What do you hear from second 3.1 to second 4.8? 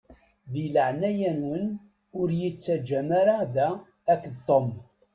ara da akked Tom.